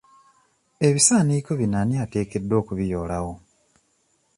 Ebisaaniiko 0.87 1.51
bino 1.59 1.75
ani 1.81 1.95
ateekeddwa 2.03 2.55
okubiyoolawo? 2.61 3.33